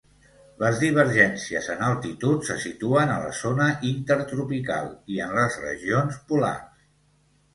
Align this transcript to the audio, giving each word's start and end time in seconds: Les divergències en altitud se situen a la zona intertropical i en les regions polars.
Les 0.61 0.77
divergències 0.83 1.67
en 1.73 1.83
altitud 1.87 2.47
se 2.47 2.55
situen 2.63 3.13
a 3.15 3.19
la 3.25 3.29
zona 3.41 3.67
intertropical 3.89 4.89
i 5.17 5.21
en 5.27 5.35
les 5.41 5.59
regions 5.67 6.17
polars. 6.33 6.83